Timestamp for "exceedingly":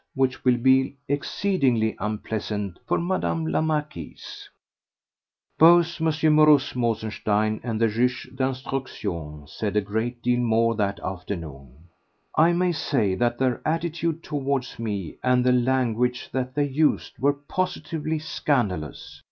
1.07-1.95